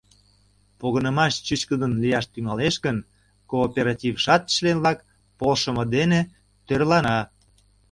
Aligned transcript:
Погынымаш 0.79 1.33
чӱчкыдын 1.45 1.93
лияш 2.01 2.25
тӱҥалеш 2.33 2.75
гын, 2.85 2.97
кооператившат 3.51 4.41
член-влак 4.53 4.99
полшымо 5.39 5.83
дене 5.95 6.19
тӧрлана. 6.67 7.17